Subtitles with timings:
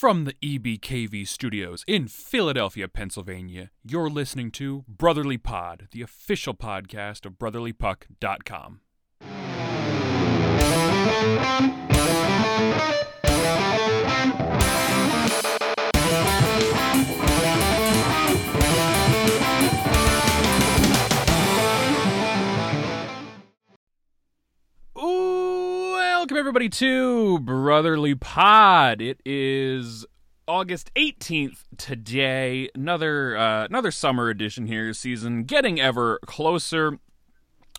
[0.00, 7.26] From the EBKV studios in Philadelphia, Pennsylvania, you're listening to Brotherly Pod, the official podcast
[7.26, 8.80] of brotherlypuck.com.
[26.50, 29.00] everybody to Brotherly Pod.
[29.00, 30.04] It is
[30.48, 32.68] August 18th today.
[32.74, 36.98] Another uh, another summer edition here, season getting ever closer.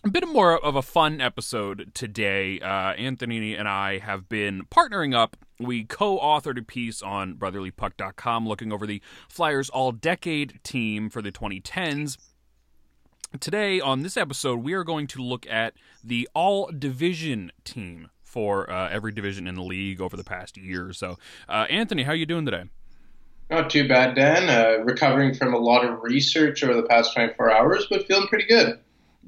[0.04, 2.60] A bit more of a fun episode today.
[2.60, 5.36] Uh, Anthony and I have been partnering up.
[5.60, 11.20] We co authored a piece on brotherlypuck.com looking over the Flyers all decade team for
[11.20, 12.16] the 2010s.
[13.38, 18.70] Today, on this episode, we are going to look at the all division team for
[18.70, 21.18] uh, every division in the league over the past year or so.
[21.48, 22.64] Uh, Anthony, how are you doing today?
[23.50, 24.48] Not too bad, Dan.
[24.48, 28.46] Uh, recovering from a lot of research over the past 24 hours, but feeling pretty
[28.46, 28.78] good.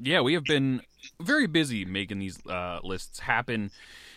[0.01, 0.81] Yeah, we have been
[1.21, 3.69] very busy making these uh, lists happen.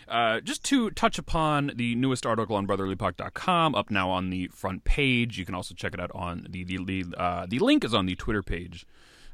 [0.08, 4.84] Uh, just to touch upon the newest article on brotherlypuck.com, up now on the front
[4.84, 5.38] page.
[5.38, 8.06] You can also check it out on the the the, uh, the link is on
[8.06, 8.86] the Twitter page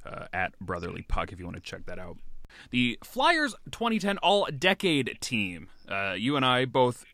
[0.05, 2.17] uh, at brotherlypuck if you want to check that out.
[2.71, 5.69] The Flyers 2010 All Decade Team.
[5.89, 7.05] Uh, you and I both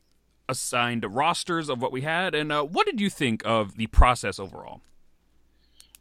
[0.48, 4.38] assigned rosters of what we had, and uh, what did you think of the process
[4.38, 4.80] overall?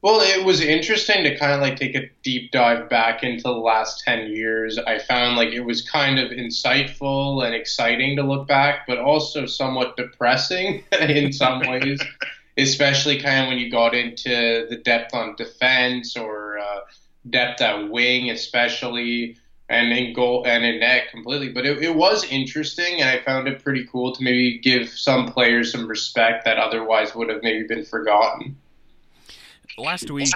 [0.02, 3.52] Well, it was interesting to kind of like take a deep dive back into the
[3.52, 4.78] last 10 years.
[4.78, 9.46] I found like it was kind of insightful and exciting to look back, but also
[9.46, 12.02] somewhat depressing in some ways,
[12.58, 16.80] especially kind of when you got into the depth on defense or uh,
[17.28, 19.38] depth at wing, especially,
[19.70, 21.50] and in goal and in net completely.
[21.50, 25.31] But it, it was interesting, and I found it pretty cool to maybe give some
[25.31, 28.58] players some respect that otherwise would have maybe been forgotten
[29.80, 30.28] last week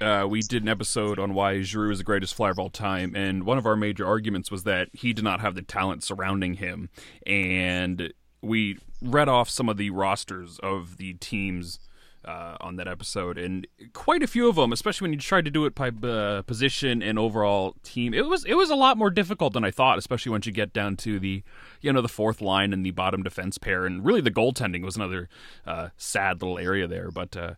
[0.00, 3.16] uh, we did an episode on why Giroux is the greatest flyer of all time,
[3.16, 6.54] and one of our major arguments was that he did not have the talent surrounding
[6.54, 6.90] him,
[7.26, 8.12] and
[8.42, 11.78] we read off some of the rosters of the teams.
[12.26, 15.50] Uh, on that episode, and quite a few of them, especially when you tried to
[15.50, 19.10] do it by uh, position and overall team, it was it was a lot more
[19.10, 19.96] difficult than I thought.
[19.96, 21.44] Especially once you get down to the,
[21.80, 24.96] you know, the fourth line and the bottom defense pair, and really the goaltending was
[24.96, 25.28] another
[25.64, 27.12] uh, sad little area there.
[27.12, 27.54] But uh,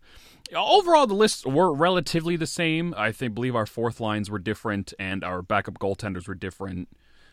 [0.55, 2.93] overall the lists were relatively the same.
[2.95, 6.89] I think believe our fourth lines were different and our backup goaltenders were different.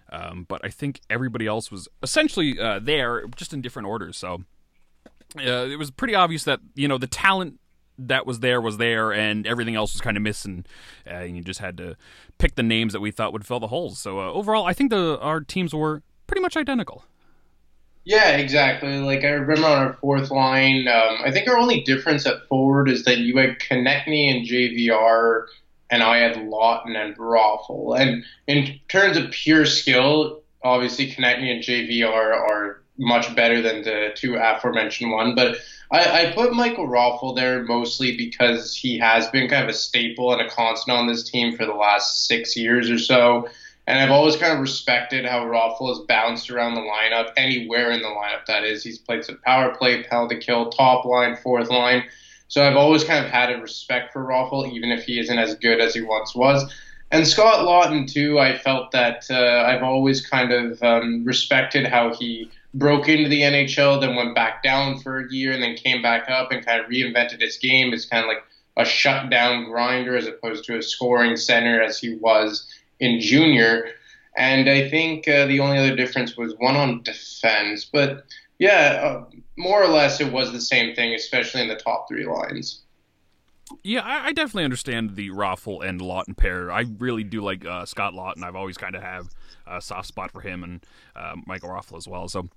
[0.10, 4.18] Um, but I think everybody else was essentially uh, there, just in different orders.
[4.18, 4.44] So
[5.38, 7.60] uh, it was pretty obvious that you know the talent
[7.98, 10.66] that was there was there, and everything else was kind of missing.
[11.08, 11.96] Uh, and you just had to
[12.38, 14.00] pick the names that we thought would fill the holes.
[14.00, 17.06] So uh, overall, I think the our teams were pretty much identical.
[18.06, 19.00] Yeah, exactly.
[19.00, 22.88] Like I remember on our fourth line, um, I think our only difference at forward
[22.88, 25.48] is that you had Konecny and JVR,
[25.90, 28.00] and I had Laughton and Raffl.
[28.00, 34.12] And in terms of pure skill, obviously Konecny and JVR are much better than the
[34.16, 35.36] two aforementioned one.
[35.36, 35.58] But
[35.92, 40.32] I, I put Michael Raffl there mostly because he has been kind of a staple
[40.34, 43.48] and a constant on this team for the last six years or so.
[43.88, 48.02] And I've always kind of respected how Raffl has bounced around the lineup, anywhere in
[48.02, 48.84] the lineup that is.
[48.84, 52.04] He's played some power play, penalty kill, top line, fourth line.
[52.48, 55.56] So I've always kind of had a respect for Raffl, even if he isn't as
[55.56, 56.74] good as he once was.
[57.12, 62.14] And Scott Laughton too, I felt that uh, I've always kind of um, respected how
[62.14, 66.02] he broke into the NHL, then went back down for a year, and then came
[66.02, 68.44] back up and kind of reinvented his game as kind of like
[68.78, 72.68] a shutdown grinder as opposed to a scoring center as he was
[73.00, 73.88] in junior.
[74.38, 77.86] And I think uh, the only other difference was one on defense.
[77.86, 78.26] But
[78.60, 79.26] yeah, uh,
[79.58, 82.82] more or less it was the same thing, especially in the top three lines.
[83.84, 86.72] Yeah, I, I definitely understand the Raffl and Laughton pair.
[86.72, 88.44] I really do like uh, Scott Laughton.
[88.44, 89.30] I've always kind of have
[89.66, 92.28] a soft spot for him and uh, Michael Raffl as well.
[92.28, 92.50] So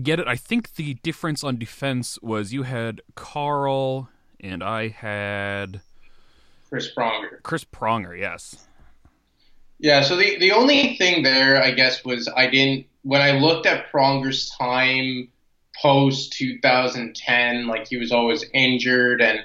[0.00, 0.26] get it.
[0.26, 4.08] I think the difference on defense was you had Carle
[4.40, 5.80] and I had
[6.68, 7.42] Chris Pronger.
[7.42, 8.66] Chris Pronger, yes.
[9.78, 13.66] Yeah, so the, the only thing there, I guess, was I didn't, when I looked
[13.66, 15.28] at Pronger's time
[15.80, 19.20] post 2010, like he was always injured.
[19.20, 19.40] And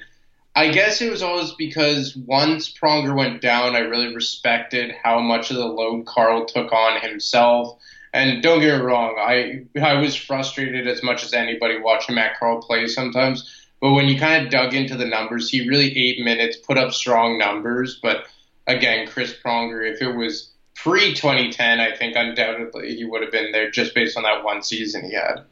[0.56, 5.52] I guess it was always because once Pronger went down, I really respected how much
[5.52, 7.80] of the load Carle took on himself.
[8.14, 12.40] And don't get me wrong, I I was frustrated as much as anybody watching Matt
[12.40, 13.56] Carle play sometimes.
[13.82, 16.92] But when you kind of dug into the numbers, he really eight minutes, put up
[16.92, 18.26] strong numbers, but
[18.68, 23.52] again, Chris Pronger, if it was pre 2010, I think undoubtedly he would have been
[23.52, 25.44] there just based on that one season he had.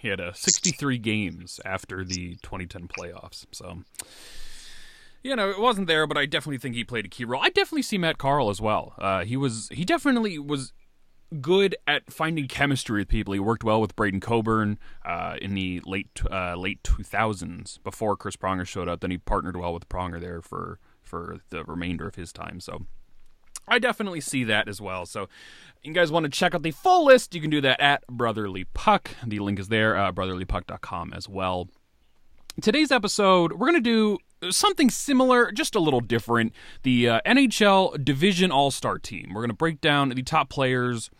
[0.00, 3.46] He had uh, 63 games after the 2010 playoffs.
[3.52, 3.82] So,
[5.22, 7.40] you know, it wasn't there, but I definitely think he played a key role.
[7.40, 8.94] I definitely see Matt Carle as well.
[8.98, 10.72] Uh, he was he definitely was
[11.40, 13.34] good at finding chemistry with people.
[13.34, 18.36] He worked well with Braydon Coburn uh, in the late uh, late 2000s before Chris
[18.36, 19.00] Pronger showed up.
[19.00, 22.60] Then he partnered well with Pronger there for for the remainder of his time.
[22.60, 22.86] So
[23.68, 25.06] I definitely see that as well.
[25.06, 25.28] So
[25.82, 28.64] you guys want to check out the full list, you can do that at Brotherly
[28.64, 29.10] Puck.
[29.26, 31.68] The link is there, uh, brotherlypuck.com as well.
[32.60, 36.52] Today's episode, we're going to do something similar, just a little different.
[36.82, 39.30] The uh, NHL Division All Star team.
[39.32, 41.10] We're going to break down the top players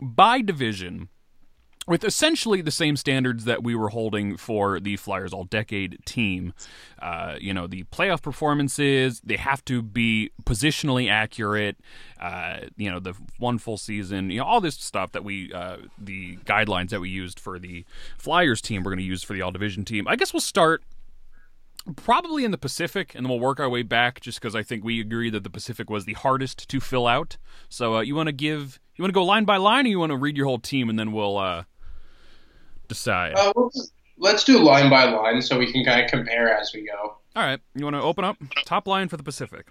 [0.00, 1.08] by division
[1.86, 6.52] with essentially the same standards that we were holding for the Flyers All Decade team.
[7.00, 11.76] Uh, you know, the playoff performances, they have to be positionally accurate.
[12.20, 15.76] Uh, you know, the one full season, you know, all this stuff that we, uh,
[15.96, 17.84] the guidelines that we used for the
[18.18, 20.08] Flyers team, we're going to use for the All Division team.
[20.08, 20.82] I guess we'll start
[21.94, 24.20] probably in the Pacific, and then we'll work our way back.
[24.20, 27.36] Just because I think we agree that the Pacific was the hardest to fill out.
[27.68, 29.98] So uh, you want to give, you want to go line by line, or you
[29.98, 31.64] want to read your whole team, and then we'll uh,
[32.88, 33.34] decide?
[33.36, 33.52] Uh,
[34.18, 37.16] let's do line by line so we can kind of compare as we go.
[37.36, 37.60] All right.
[37.74, 39.66] You want to open up top line for the Pacific?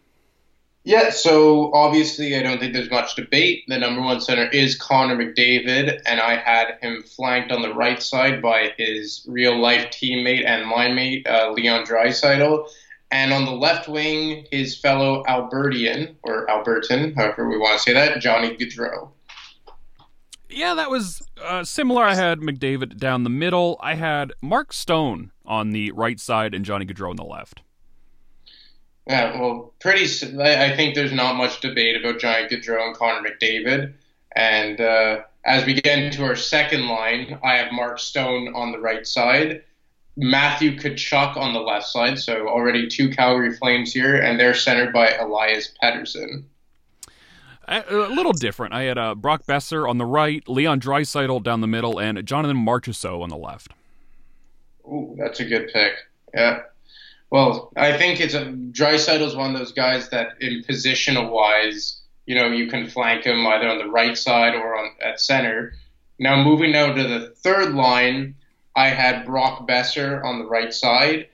[0.86, 3.64] Yeah, so obviously, I don't think there's much debate.
[3.68, 8.02] The number one center is Connor McDavid, and I had him flanked on the right
[8.02, 12.70] side by his real life teammate and line mate, uh, Leon Draisaitl.
[13.10, 17.94] And on the left wing, his fellow Albertian, or Albertan, however we want to say
[17.94, 19.10] that, Johnny Gaudreau.
[20.52, 22.04] Yeah, that was uh, similar.
[22.04, 23.80] I had McDavid down the middle.
[23.82, 27.62] I had Mark Stone on the right side and Johnny Gaudreau on the left.
[29.08, 30.06] Yeah, well, pretty.
[30.42, 33.94] I think there's not much debate about Johnny Gaudreau and Connor McDavid.
[34.36, 38.80] And uh, as we get into our second line, I have Mark Stone on the
[38.80, 39.64] right side,
[40.18, 42.18] Matthew Tkachuk on the left side.
[42.18, 46.46] So already two Calgary Flames here, and they're centered by Elias Pettersson.
[47.68, 48.74] A, little different.
[48.74, 52.58] I had uh, Brock Boeser on the right, Leon Draisaitl down the middle, and Jonathan
[52.58, 53.72] Marchessault on the left.
[54.88, 55.94] Ooh, that's a good pick.
[56.34, 56.62] Yeah.
[57.36, 62.34] Well, I think it's a Draisaitl's one of those guys that, in positional wise, you
[62.34, 65.74] know, you can flank him either on the right side or on at center.
[66.18, 68.36] Now, moving now to the third line,
[68.74, 71.28] I had Brock Boeser on the right side,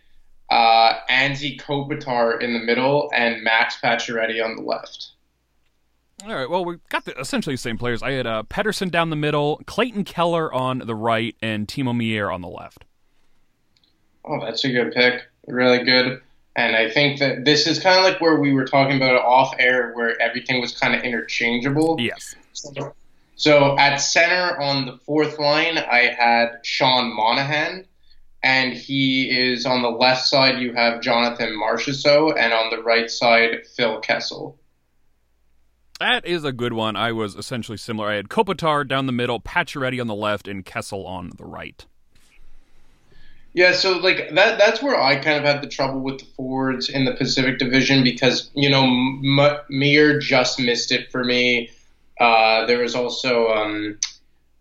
[0.49, 5.11] uh, Anze Kopitar in the middle, and Max Pacioretty on the left.
[6.25, 6.49] All right.
[6.49, 8.01] Well, we've got the, essentially the same players.
[8.01, 12.31] I had uh, Pettersson down the middle, Clayton Keller on the right, and Timo Meier
[12.31, 12.85] on the left.
[14.25, 15.27] Oh, that's a good pick.
[15.51, 16.21] Really good.
[16.55, 19.53] And I think that this is kind of like where we were talking about off
[19.59, 21.97] air, where everything was kind of interchangeable.
[21.99, 22.35] Yes.
[22.53, 22.93] So,
[23.35, 27.85] so at center on the fourth line, I had Sean Monahan,
[28.43, 30.59] and he is on the left side.
[30.59, 34.57] You have Jonathan Marchessault, and on the right side, Phil Kessel.
[35.99, 36.95] That is a good one.
[36.95, 38.09] I was essentially similar.
[38.09, 41.85] I had Kopitar down the middle, Pacioretty on the left, and Kessel on the right.
[43.53, 46.87] Yeah, so like that that's where I kind of had the trouble with the forwards
[46.87, 51.69] in the Pacific Division because, you know, M- Meier just missed it for me.
[52.19, 53.99] Uh, there was also um,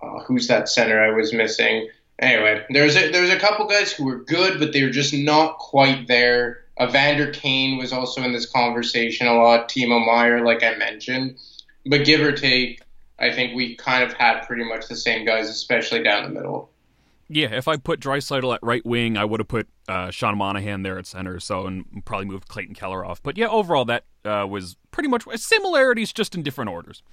[0.03, 1.89] uh, who's that center I was missing?
[2.19, 5.59] Anyway, there's a there's a couple guys who were good, but they were just not
[5.59, 6.65] quite there.
[6.81, 9.69] Evander Kane was also in this conversation a lot.
[9.69, 11.39] Timo Meier, like I mentioned,
[11.87, 12.81] but give or take,
[13.19, 16.71] I think we kind of had pretty much the same guys, especially down the middle.
[17.33, 20.83] Yeah, if I put Draisaitl at right wing, I would have put uh, Sean Monahan
[20.83, 23.23] there at center, so and probably moved Clayton Keller off.
[23.23, 27.05] But yeah, overall that uh, was pretty much similarities, just in different orders.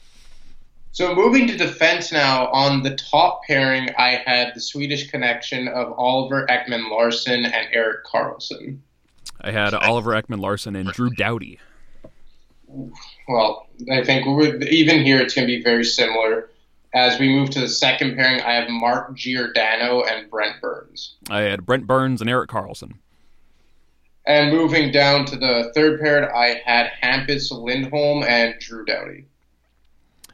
[0.92, 5.94] So moving to defense now, on the top pairing, I had the Swedish connection of
[5.96, 8.80] Oliver Ekman Larsson and Erik Karlsson.
[9.42, 11.60] I had Oliver Ekman Larsson and Drew Doughty.
[13.28, 14.26] Well, I think
[14.64, 16.50] even here it's going to be very similar.
[16.98, 21.18] As we move to the second pairing, I have Mark Giordano and Brent Burns.
[21.30, 22.94] I had Brent Burns and Erik Karlsson.
[24.25, 29.25] And moving down to the third pair, I had Hampus Lindholm and Drew Doughty.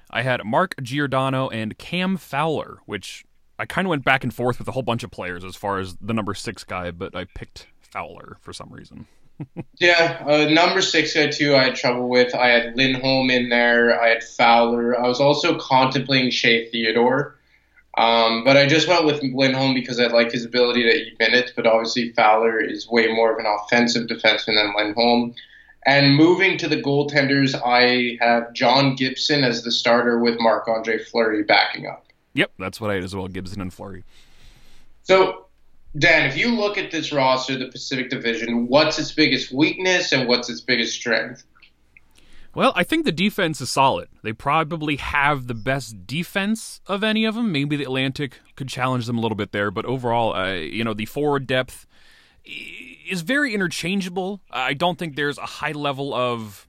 [0.10, 3.26] I had Mark Giordano and Cam Fowler, which
[3.60, 5.80] I kind of went back and forth with a whole bunch of players as far
[5.80, 9.08] as the number six guy, but I picked Fowler for some reason.
[9.80, 11.56] Yeah, uh, number six guy too.
[11.56, 12.34] I had trouble with.
[12.36, 14.00] I had Lindholm in there.
[14.02, 15.00] I had Fowler.
[15.00, 17.36] I was also contemplating Shea Theodore,
[17.98, 21.52] um, but I just went with Lindholm because I like his ability to eat minutes.
[21.56, 25.36] But obviously Fowler is way more of an offensive defenseman than Lindholm.
[25.86, 30.98] And moving to the goaltenders, I have John Gibson as the starter with Marc Andre
[30.98, 32.06] Fleury backing up.
[32.36, 33.28] Yep, that's what I had as well.
[33.28, 34.04] Gibson and Fleury.
[35.98, 40.28] Dan, if you look at this roster, the Pacific Division, what's its biggest weakness and
[40.28, 41.44] what's its biggest strength?
[42.56, 44.10] Well, I think the defense is solid.
[44.22, 47.52] They probably have the best defense of any of them.
[47.52, 50.94] Maybe the Atlantic could challenge them a little bit there, but overall, uh, you know,
[50.94, 51.88] the forward depth
[52.46, 54.42] is very interchangeable.
[54.52, 56.68] I don't think there's a high level of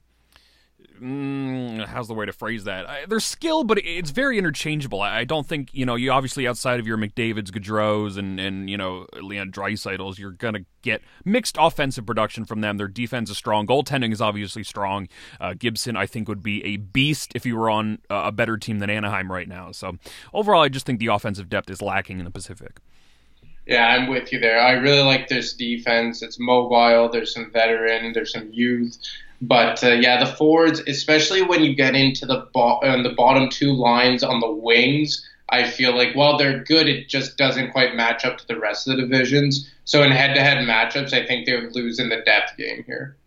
[1.01, 2.89] mm, how's the way to phrase that?
[2.89, 5.01] I, there's skill, but it's very interchangeable.
[5.01, 8.69] I, I, don't think you know you obviously outside of your McDavid's, Gaudreau's, and and
[8.69, 12.77] you know Leon Draisaitl's, you're gonna get mixed offensive production from them.
[12.77, 13.67] Their defense is strong.
[13.67, 15.07] Goaltending is obviously strong.
[15.39, 18.79] Uh, Gibson, I think, would be a beast if he were on a better team
[18.79, 19.71] than Anaheim right now.
[19.71, 19.97] So
[20.33, 22.79] overall, I just think the offensive depth is lacking in the Pacific.
[23.65, 24.59] Yeah, I'm with you there.
[24.59, 26.21] I really like this defense.
[26.21, 27.09] It's mobile.
[27.09, 28.13] There's some veteran.
[28.13, 28.97] There's some youth.
[29.47, 33.49] But uh, yeah, the forwards, especially when you get into the bo- uh, the bottom
[33.49, 37.95] two lines on the wings, I feel like while they're good, it just doesn't quite
[37.95, 39.71] match up to the rest of the divisions.
[39.83, 43.17] So in head-to-head matchups, I think they would lose in the depth game here.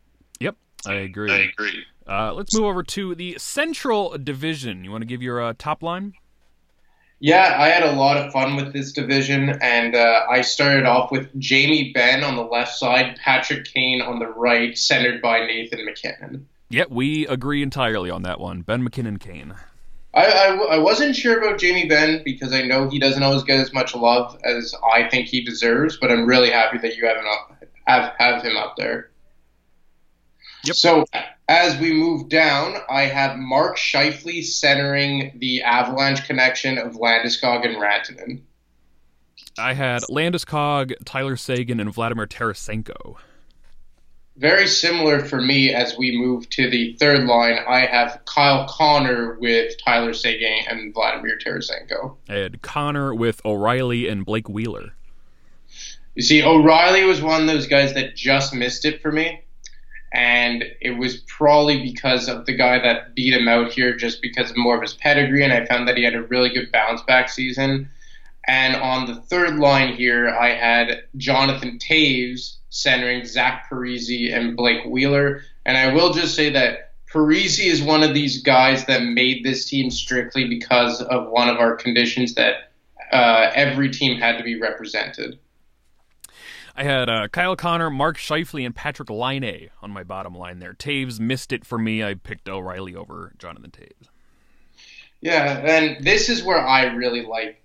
[0.41, 0.57] Yep,
[0.87, 1.31] I agree.
[1.31, 1.85] I agree.
[2.09, 4.83] Uh, let's move over to the Central Division.
[4.83, 6.15] You want to give your uh, top line?
[7.21, 11.11] Yeah, I had a lot of fun with this division, and uh, I started off
[11.11, 15.85] with Jamie Benn on the left side, Patrick Kane on the right, centered by Nathan
[15.85, 16.47] MacKinnon.
[16.69, 18.63] Yeah, we agree entirely on that one.
[18.63, 19.55] Benn MacKinnon Kane.
[20.15, 23.61] I, I, I, wasn't sure about Jamie Benn because I know he doesn't always get
[23.61, 27.17] as much love as I think he deserves, but I'm really happy that you have
[27.17, 29.11] him up, have, have him up there.
[30.65, 30.77] Yep.
[30.77, 31.05] So
[31.49, 37.77] as we move down, I have Mark Scheifele centering the Avalanche connection of Landeskog and
[37.77, 38.43] Rantanen.
[39.59, 43.17] I had Landeskog, Tyler Seguin, and Vladimir Tarasenko.
[44.37, 47.59] Very similar for me as we move to the third line.
[47.67, 52.17] I have Kyle Connor with Tyler Seguin and Vladimir Tarasenko.
[52.29, 54.95] I had Connor with O'Reilly and Blake Wheeler.
[56.15, 59.43] You see, O'Reilly was one of those guys that just missed it for me
[60.13, 64.51] and it was probably because of the guy that beat him out here just because
[64.51, 67.03] of more of his pedigree and I found that he had a really good bounce
[67.03, 67.89] back season.
[68.47, 74.85] And on the third line here, I had Jonathan Toews centering Zach Parise and Blake
[74.87, 75.43] Wheeler.
[75.67, 79.69] And I will just say that Parise is one of these guys that made this
[79.69, 82.71] team strictly because of one of our conditions that
[83.13, 85.39] uh, every team had to be represented.
[86.79, 90.75] I had uh, Kyle Connor, Mark Scheifele, and Patrik Laine on my bottom line there.
[90.75, 92.05] Toews missed it for me.
[92.05, 94.09] I picked O'Reilly over Jonathan Toews.
[95.21, 97.61] Yeah, and this is where I really like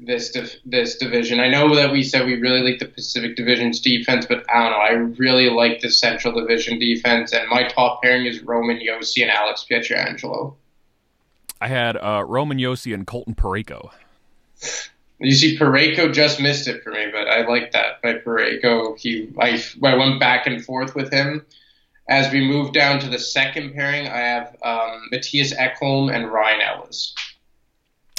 [0.00, 1.38] this div- this division.
[1.38, 4.72] I know that we said we really like the Pacific Division's defense, but I don't
[4.72, 4.78] know.
[4.78, 9.30] I really like the Central Division defense, and my top pairing is Roman Josi and
[9.30, 10.56] Alex Pietrangelo.
[11.60, 13.90] I had uh, Roman Josi and Colton Parayko.
[15.18, 18.98] You see, Parayko just missed it for me, but I like that by Parayko.
[18.98, 21.44] He, I, I went back and forth with him.
[22.08, 26.60] As we move down to the second pairing, I have um, Mattias Ekholm and Ryan
[26.60, 27.14] Ellis.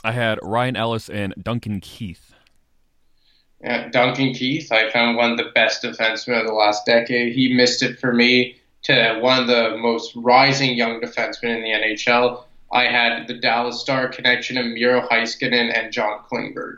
[0.03, 2.33] I had Ryan Ellis and Duncan Keith.
[3.61, 7.33] Yeah, Duncan Keith, I found one of the best defensemen of the last decade.
[7.33, 11.69] He missed it for me to one of the most rising young defensemen in the
[11.69, 12.43] NHL.
[12.71, 16.77] I had the Dallas Star connection of Miro Heiskanen and John Klingberg.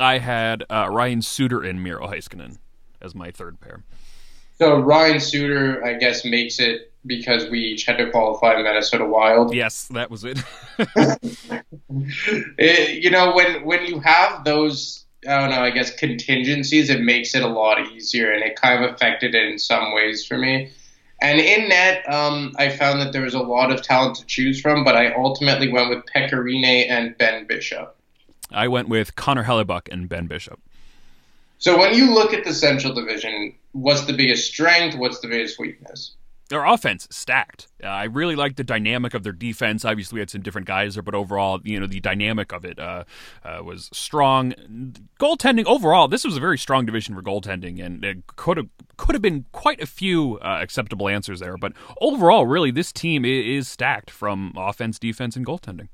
[0.00, 2.58] I had uh, Ryan Suter and Miro Heiskanen
[3.00, 3.82] as my third pair.
[4.58, 9.54] So Ryan Suter, I guess, makes it because we each had to qualify Minnesota Wild.
[9.54, 10.42] Yes, that was it.
[12.58, 13.04] it.
[13.04, 17.34] You know, when when you have those, I don't know, I guess contingencies, it makes
[17.34, 20.70] it a lot easier, and it kind of affected it in some ways for me.
[21.20, 24.60] And in net, um, I found that there was a lot of talent to choose
[24.60, 27.95] from, but I ultimately went with Pekka Rinne and Ben Bishop.
[28.50, 30.60] I went with Connor Hellebuyck and Ben Bishop.
[31.58, 34.96] So when you look at the Central Division, what's the biggest strength?
[34.96, 36.14] What's the biggest weakness?
[36.48, 37.66] Their offense stacked.
[37.82, 39.84] Uh, I really like the dynamic of their defense.
[39.84, 42.78] Obviously, we had some different guys there, but overall, you know, the dynamic of it
[42.78, 43.02] uh,
[43.44, 44.52] uh, was strong.
[45.18, 49.16] Goaltending overall, this was a very strong division for goaltending, and it could have could
[49.16, 51.56] have been quite a few uh, acceptable answers there.
[51.56, 55.88] But overall, really, this team is stacked from offense, defense, and goaltending.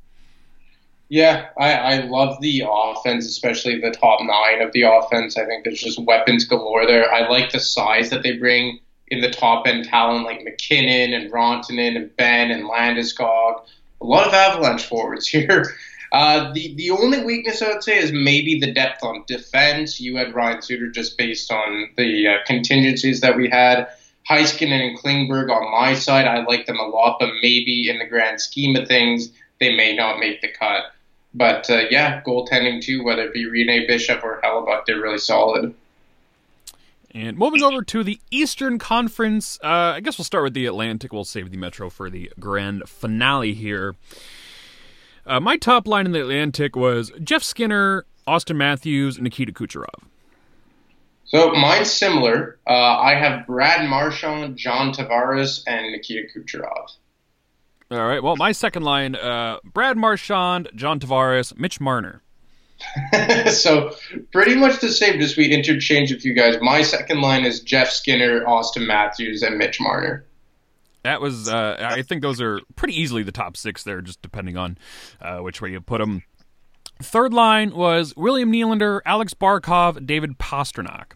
[1.13, 5.37] Yeah, I, I love the offense, especially the top nine of the offense.
[5.37, 7.13] I think there's just weapons galore there.
[7.13, 11.31] I like the size that they bring in the top end talent like MacKinnon and
[11.31, 13.63] Rantanen and Benn and Landeskog.
[14.01, 15.77] A lot of Avalanche forwards here.
[16.13, 20.01] Uh, the the only weakness I would say is maybe the depth on defense.
[20.01, 23.87] You had Ryan Suter just based on the uh, contingencies that we had.
[24.31, 28.07] Heiskanen and Klingberg on my side, I like them a lot, but maybe in the
[28.07, 30.85] grand scheme of things, they may not make the cut.
[31.35, 35.75] But uh, yeah, goaltending too, whether it be Rinne Bishop or Hellebuyck, they're really solid.
[37.15, 41.13] And moving over to the Eastern Conference, uh, I guess we'll start with the Atlantic.
[41.13, 43.97] We'll save the Metro for the grand finale here.
[45.27, 50.05] Uh, my top line in the Atlantic was Jeff Skinner, Auston Matthews, Nikita Kucherov.
[51.25, 52.59] So mine's similar.
[52.67, 56.89] Uh, I have Brad Marchand, John Tavares, and Nikita Kucherov.
[57.93, 58.23] All right.
[58.23, 62.23] Well, my second line: uh, Brad Marchand, John Tavares, Mitch Marner.
[63.51, 63.95] so
[64.33, 65.21] pretty much the same.
[65.21, 66.57] Just we interchange with you guys.
[66.61, 70.25] My second line is Jeff Skinner, Auston Matthews, and Mitch Marner.
[71.03, 74.57] That was, uh, I think those are pretty easily the top six there, just depending
[74.57, 74.79] on
[75.21, 76.23] uh, which way you put them.
[77.03, 81.13] Third line was William Nylander, Alex Barkov, David Pastrnak.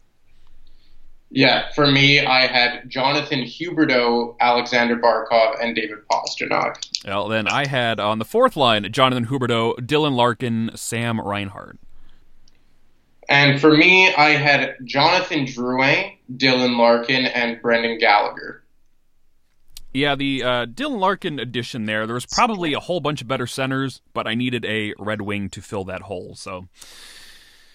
[1.31, 6.77] Yeah, for me, I had Jonathan Huberdeau, Alexander Barkov, and David Pastrnak.
[7.05, 11.79] Well, then I had on the fourth line Jonathan Huberdeau, Dylan Larkin, Sam Reinhart.
[13.29, 18.63] And for me, I had Jonathan Drouin, Dylan Larkin, and Brendan Gallagher.
[19.93, 23.47] Yeah, the uh, Dylan Larkin addition there, there was probably a whole bunch of better
[23.47, 26.35] centers, but I needed a Red Wing to fill that hole.
[26.37, 26.69] So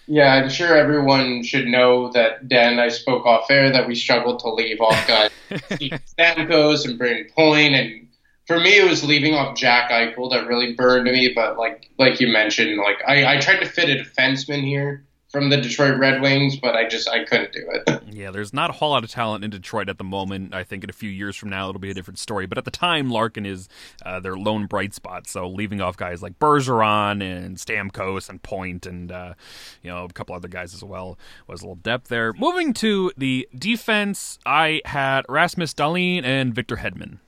[0.06, 3.94] yeah, I'm sure everyone should know that Dan and I spoke off air that we
[3.94, 8.08] struggled to leave off guys Stamkos and Brayden Point, and
[8.46, 11.32] for me it was leaving off Jack Eichel that really burned me.
[11.34, 15.48] But like like you mentioned, like I, I tried to fit a defenseman here, from
[15.48, 18.02] the Detroit Red Wings, but I just I couldn't do it.
[18.12, 20.54] yeah, there's not a whole lot of talent in Detroit at the moment.
[20.54, 22.46] I think in a few years from now it'll be a different story.
[22.46, 23.68] But at the time, Larkin is
[24.04, 25.26] uh, their lone bright spot.
[25.26, 29.34] So leaving off guys like Bergeron and Stamkos and Point and uh,
[29.82, 32.34] you know a couple other guys as well was a little depth there.
[32.34, 37.18] Moving to the defense, I had Rasmus Dahlin and Victor Hedman.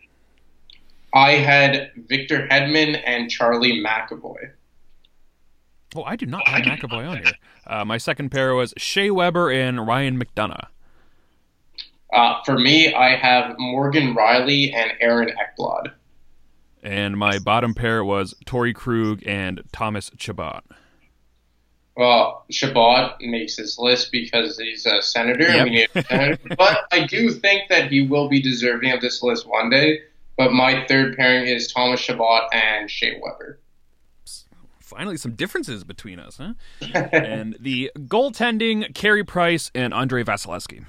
[1.14, 4.50] I had Victor Hedman and Charlie McAvoy.
[5.94, 7.32] Oh, I do not have McAvoy on here.
[7.66, 10.66] Uh, my second pair was Shea Weber and Ryan McDonagh.
[12.12, 15.92] Uh, for me, I have Morgan Rielly and Aaron Ekblad.
[16.82, 20.62] And my bottom pair was Torey Krug and Thomas Chabot.
[21.96, 25.44] Well, Chabot makes his list because he's a senator.
[25.44, 25.90] Yep.
[25.94, 26.38] A senator.
[26.58, 30.00] but I do think that he will be deserving of this list one day.
[30.36, 33.60] But my third pairing is Thomas Chabot and Shea Weber
[34.94, 36.54] finally some differences between us, huh?
[37.12, 40.84] and the goaltending, Carey Price and Andrei Vasilevskiy.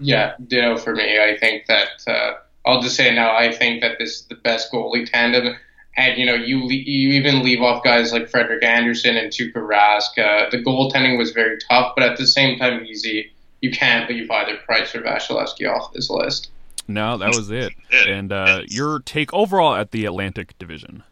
[0.00, 1.18] Yeah, ditto for me.
[1.18, 2.32] I think that uh,
[2.66, 3.36] I'll just say now.
[3.36, 5.56] I think that this is the best goalie tandem.
[5.96, 10.18] And you know, you you even leave off guys like Frederik Andersen and Tuukka Rask.
[10.18, 13.30] Uh, the goaltending was very tough, but at the same time easy.
[13.60, 16.50] You can't leave either Price or Vasilevskiy off this list.
[16.86, 17.72] No, that was it.
[18.06, 21.02] And uh, your take overall at the Atlantic Division.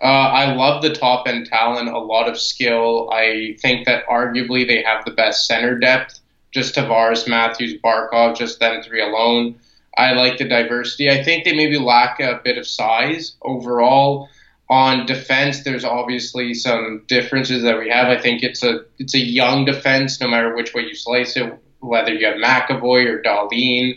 [0.00, 3.10] Uh, I love the top end talent, a lot of skill.
[3.10, 6.20] I think that arguably they have the best center depth.
[6.52, 9.58] Just Tavares, Matthews, Barkov, just them three alone.
[9.96, 11.10] I like the diversity.
[11.10, 14.28] I think they maybe lack a bit of size overall.
[14.68, 18.08] On defense, there's obviously some differences that we have.
[18.08, 21.56] I think it's a it's a young defense, no matter which way you slice it.
[21.80, 23.96] Whether you have McAvoy or Dahlin,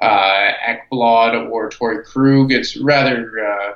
[0.00, 3.72] uh, Ekblad or Torey Krug, it's rather uh,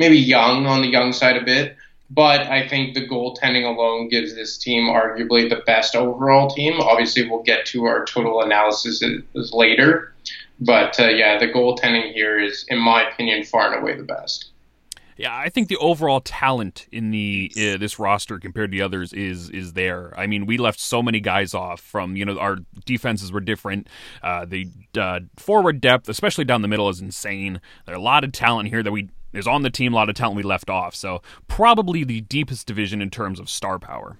[0.00, 1.76] maybe young on the young side a bit.
[2.12, 6.80] But I think the goaltending alone gives this team arguably the best overall team.
[6.80, 9.04] Obviously, we'll get to our total analysis
[9.52, 10.12] later.
[10.58, 14.50] But uh, yeah, the goaltending here is, in my opinion, far and away the best.
[15.16, 19.12] Yeah, I think the overall talent in the uh, this roster compared to the others
[19.12, 20.18] is is there.
[20.18, 23.86] I mean, we left so many guys off from you know our defenses were different.
[24.22, 24.66] Uh, the
[24.98, 27.60] uh, forward depth, especially down the middle, is insane.
[27.84, 30.08] There are a lot of talent here that we is on the team, a lot
[30.08, 30.94] of talent we left off.
[30.94, 34.18] So probably the deepest division in terms of star power.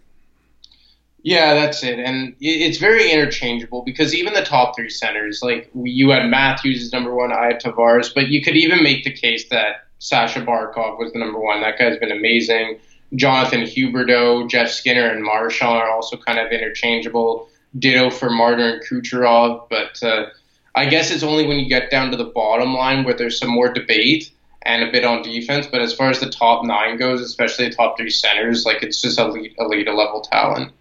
[1.22, 6.08] Yeah, that's it, and it's very interchangeable because even the top three centers, like you
[6.08, 9.46] had Matthews as number one, I had Tavares, but you could even make the case
[9.50, 11.60] that Sasha Barkov was the number one.
[11.60, 12.78] That guy's been amazing.
[13.16, 17.50] Jonathan Huberdeau, Jeff Skinner, and Marchand are also kind of interchangeable.
[17.78, 20.26] Ditto for Marner and Kucherov, but uh,
[20.74, 23.50] I guess it's only when you get down to the bottom line where there's some
[23.50, 24.30] more debate
[24.62, 25.66] and a bit on defense.
[25.66, 29.00] But as far as the top nine goes, especially the top three centers, like it's
[29.00, 30.72] just elite, elite level talent.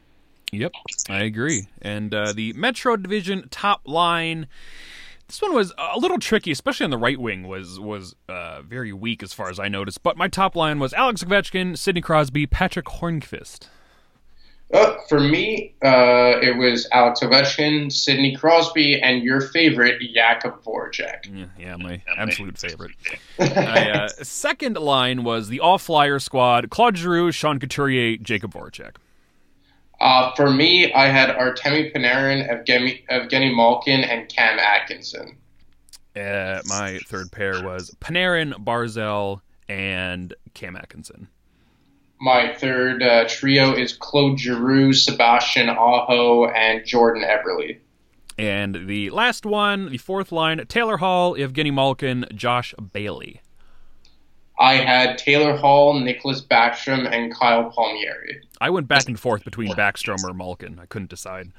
[0.52, 0.72] Yep,
[1.10, 1.68] I agree.
[1.82, 4.48] And uh, the Metro Division top line.
[5.28, 7.48] This one was a little tricky, especially on the right wing.
[7.48, 10.02] was was uh, very weak as far as I noticed.
[10.02, 13.68] But my top line was Alex Ovechkin, Sidney Crosby, Patric Hornqvist.
[14.72, 21.26] Uh, for me, uh, it was Alex Ovechkin, Sidney Crosby, and your favorite, Jakub Voracek.
[21.34, 22.92] Yeah, yeah my absolute favorite.
[23.40, 28.98] my uh, second line was the All Flyer squad: Claude Giroux, Sean Couturier, Jakub Voracek.
[30.00, 35.36] Uh, for me, I had Artemi Panarin, Evgeny, Evgeny Malkin, and Cam Atkinson.
[36.16, 41.28] Uh, my third pair was Panarin, Barzal, and Cam Atkinson.
[42.22, 47.80] My third uh, trio is Claude Giroux, Sebastian Aho, and Jordan Eberle.
[48.38, 53.42] And the last one, the fourth line, Taylor Hall, Evgeny Malkin, Josh Bailey.
[54.60, 58.42] I had Taylor Hall, Nicklas Backstrom, and Kyle Palmieri.
[58.60, 60.80] I went back and forth between Backstrom or Malkin.
[60.82, 61.52] I couldn't decide.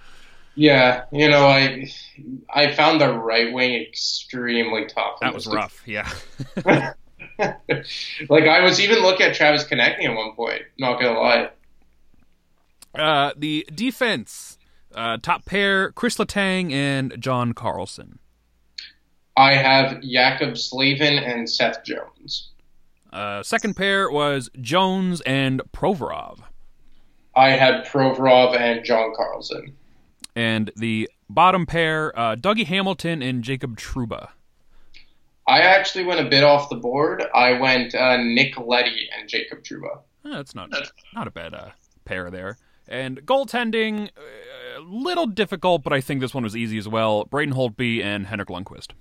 [0.55, 1.90] Yeah, you know, I
[2.53, 5.20] I found the right wing extremely tough.
[5.20, 5.83] That was rough.
[5.87, 6.11] Yeah.
[8.28, 10.62] like I was even looking at Travis Konecny at one point.
[10.78, 11.50] Not gonna lie.
[12.94, 14.59] Uh, the defense,
[14.94, 18.18] uh, top pair: Chris Letang and John Carlson.
[19.37, 22.50] I have Jaccob Slavin and Seth Jones.
[23.12, 26.40] Uh, second pair was Jones and Provorov.
[27.35, 29.76] I had Provorov and John Carlson.
[30.37, 34.30] And the bottom pair, uh, Dougie Hamilton and Jacob Trouba.
[35.50, 37.24] I actually went a bit off the board.
[37.34, 39.98] I went uh, Nick Leddy and Jacob Trouba.
[40.24, 40.70] Oh, that's not
[41.12, 41.70] not a bad uh,
[42.04, 42.56] pair there.
[42.86, 47.24] And goaltending, a uh, little difficult, but I think this one was easy as well.
[47.24, 48.92] Braden Holtby and Henrik Lundqvist.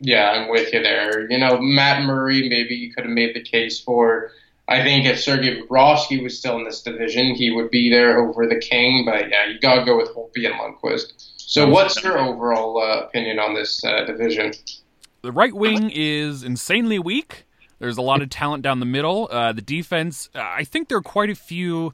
[0.00, 1.28] Yeah, I'm with you there.
[1.28, 4.30] You know, Matt Murray, maybe you could have made the case for.
[4.68, 8.46] I think if Sergei Bobrovsky was still in this division, he would be there over
[8.46, 9.04] the King.
[9.04, 11.12] But yeah, you got to go with Holtby and Lundqvist.
[11.38, 14.52] So, what's your overall uh, opinion on this uh, division?
[15.22, 17.46] The right wing is insanely weak.
[17.78, 19.28] There's a lot of talent down the middle.
[19.30, 21.92] Uh, the defense, uh, I think there are quite a few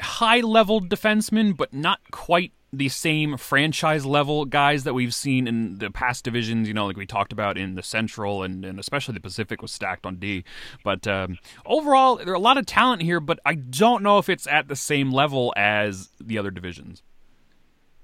[0.00, 5.78] high level defensemen, but not quite the same franchise level guys that we've seen in
[5.78, 9.14] the past divisions, you know, like we talked about in the Central and, and especially
[9.14, 10.44] the Pacific was stacked on D.
[10.84, 14.28] But um, overall, there are a lot of talent here, but I don't know if
[14.28, 17.02] it's at the same level as the other divisions.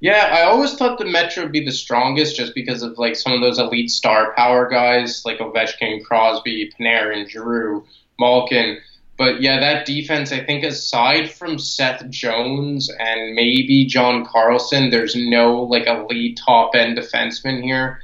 [0.02, 3.32] Yeah, I always thought the Metro would be the strongest just because of like some
[3.32, 7.86] of those elite star power guys like Ovechkin, Crosby, Panarin, Giroux,
[8.18, 8.78] Malkin.
[9.16, 15.14] But yeah, that defense, I think, aside from Seth Jones and maybe John Carlson, there's
[15.14, 18.00] no like elite top end defenseman here.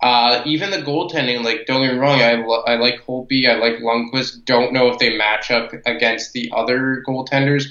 [0.00, 3.78] Uh, even the goaltending, like don't get me wrong, I, I like Holtby, I like
[3.78, 4.44] Lundqvist.
[4.44, 7.64] Don't know if they match up against the other goaltenders.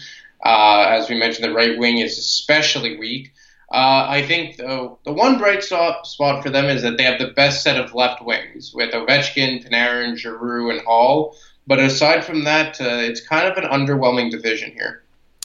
[0.43, 3.31] Uh, as we mentioned, the right wing is especially weak.
[3.71, 6.05] Uh, I think the, the one bright spot
[6.43, 10.17] for them is that they have the best set of left wings with Ovechkin, Panarin,
[10.17, 11.35] Giroux, and Hall.
[11.67, 15.03] But aside from that, uh, it's kind of an underwhelming division here.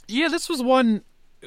[0.09, 1.03] Yeah, this was one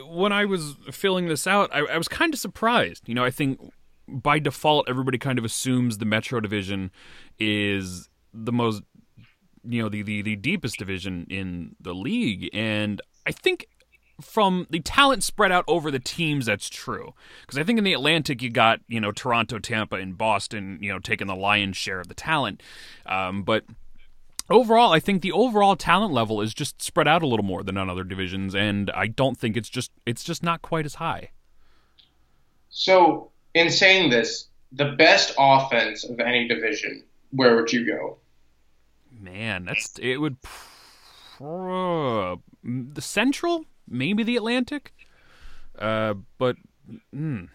[0.05, 1.71] when I was filling this out.
[1.73, 3.09] I, I was kind of surprised.
[3.09, 3.59] You know, I think
[4.07, 6.91] by default everybody kind of assumes the Metro division
[7.39, 8.83] is the most
[9.67, 13.67] you know the, the the deepest division in the league and i think
[14.21, 17.13] from the talent spread out over the teams, that's true.
[17.41, 20.91] Because I think in the Atlantic, you got you know Toronto, Tampa, and Boston, you
[20.91, 22.63] know, taking the lion's share of the talent.
[23.06, 23.65] Um, but
[24.49, 27.77] overall, I think the overall talent level is just spread out a little more than
[27.77, 31.32] on other divisions, and I don't think it's just it's just not quite as high.
[32.69, 38.17] So, in saying this, the best offense of any division, where would you go?
[39.12, 40.38] Man, that's it would.
[41.39, 44.93] Uh, the Central maybe the Atlantic.
[45.78, 46.56] Uh, but
[47.13, 47.50] mm,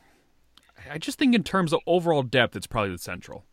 [0.90, 3.44] I just think in terms of overall depth, it's probably the Central.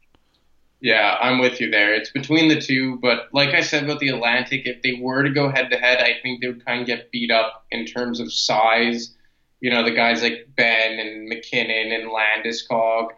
[0.81, 1.93] Yeah, I'm with you there.
[1.93, 5.29] It's between the two, but like I said about the Atlantic, if they were to
[5.29, 8.21] go head to head, I think they would kind of get beat up in terms
[8.21, 9.13] of size.
[9.59, 13.09] You know, the guys like Benn and MacKinnon and Landeskog,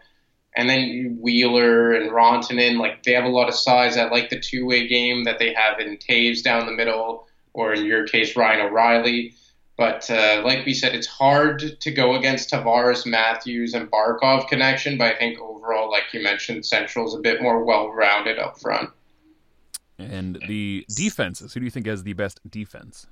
[0.56, 3.96] and then Wheeler and Rantanen, like they have a lot of size.
[3.96, 7.72] I like the two way game that they have in Toews down the middle, or
[7.72, 9.34] in your case, Ryan O'Reilly.
[9.76, 14.98] But uh, like we said, it's hard to go against Tavares, Matthews, and Barkov connection.
[14.98, 18.90] But I think overall, like you mentioned, Central's a bit more well-rounded up front.
[19.98, 23.06] And the defenses, who do you think has the best defense?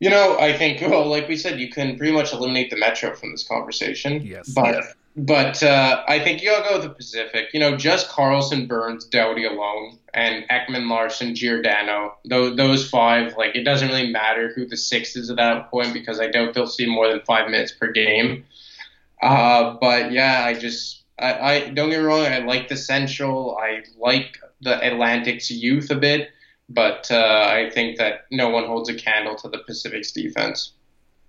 [0.00, 3.14] You know, I think, well, like we said, you can pretty much eliminate the Metro
[3.14, 4.20] from this conversation.
[4.20, 4.50] Yes.
[4.50, 4.84] But
[5.16, 7.48] but uh, I think you gotta go with the Pacific.
[7.52, 12.16] You know, just Karlsson, Burns, Doughty alone, and Ekman, Larsson, Giordano.
[12.24, 15.92] Those, those five, like, it doesn't really matter who the sixth is at that point
[15.92, 18.44] because I doubt they'll see more than five minutes per game.
[19.20, 22.24] Uh, but yeah, I just, I, I don't get me wrong.
[22.24, 23.56] I like the Central.
[23.56, 26.30] I like the Atlantic's youth a bit,
[26.68, 30.72] but uh, I think that no one holds a candle to the Pacific's defense.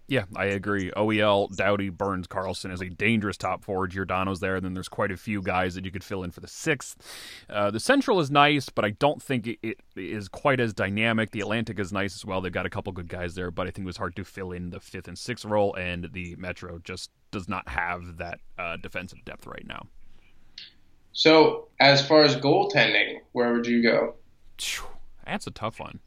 [0.08, 0.92] Yeah, I agree.
[0.92, 3.88] OEL, Doughty, Burns, Karlsson is a dangerous top four.
[3.88, 4.58] Giordano's there.
[4.58, 6.98] and Then there's quite a few guys that you could fill in for the sixth.
[7.50, 11.32] Uh, the Central is nice, but I don't think it, it is quite as dynamic.
[11.32, 12.42] The Atlantic is nice as well.
[12.42, 14.52] They've got a couple good guys there, but I think it was hard to fill
[14.52, 18.76] in the fifth and sixth role, and the Metro just does not have that uh,
[18.78, 19.88] defensive depth right now.
[21.14, 24.16] So, as far as goaltending, where would you go?
[25.26, 26.00] That's a tough one.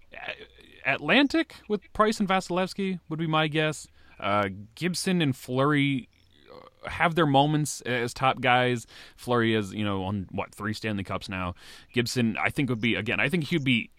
[0.87, 3.87] Atlantic with Price and Vasilevskiy would be my guess.
[4.19, 6.09] Uh, Gibson and Fleury
[6.51, 8.87] uh, have their moments as top guys.
[9.17, 11.55] Fleury is, you know, on what three Stanley Cups now.
[11.93, 13.21] Gibson, I think would be again.
[13.21, 13.91] I think he'd be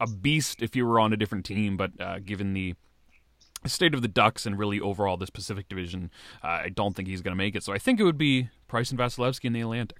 [0.00, 2.74] a beast if he were on a different team, but uh, given the
[3.66, 6.10] state of the Ducks and really overall this Pacific Division,
[6.42, 7.62] uh, I don't think he's going to make it.
[7.62, 9.98] So I think it would be Price and Vasilevskiy in the Atlantic.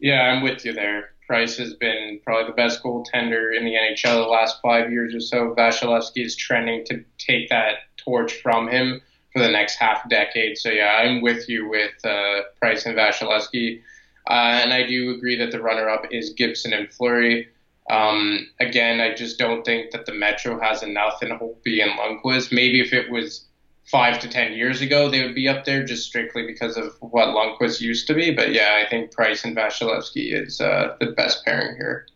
[0.00, 1.12] Yeah, I'm with you there.
[1.28, 5.20] Price has been probably the best goaltender in the NHL the last five years or
[5.20, 5.54] so.
[5.54, 10.56] Vasilevskiy is trending to take that torch from him for the next half decade.
[10.56, 13.82] So yeah, I'm with you with uh, Price and Vasilevskiy,
[14.28, 17.48] uh, and I do agree that the runner-up is Gibson and Fleury.
[17.90, 22.52] Um, again, I just don't think that the Metro has enough in Holtby and Lundqvist.
[22.52, 23.47] Maybe if it was
[23.90, 27.28] five to ten years ago, they would be up there just strictly because of what
[27.28, 28.34] Lundqvist used to be.
[28.34, 32.06] But yeah, I think Price and Vasilevskiy is uh, the best pairing here.